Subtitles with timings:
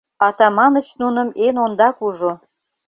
[0.27, 2.31] Атаманыч нуным эн ондак ужо.